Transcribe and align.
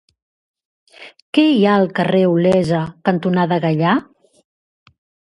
Què 1.37 1.43
hi 1.49 1.59
ha 1.71 1.75
al 1.81 1.85
carrer 1.99 2.21
Olesa 2.29 2.79
cantonada 3.11 3.61
Gaià? 3.67 3.93